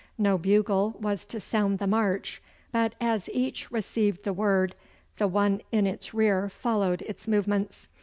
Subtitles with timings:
[0.17, 4.73] No bugle was to sound the march, but as each received the word
[5.17, 7.87] the one in its rear followed its movements.